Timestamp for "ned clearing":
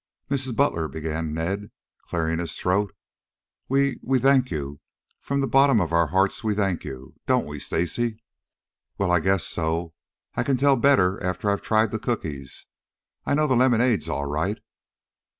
1.31-2.39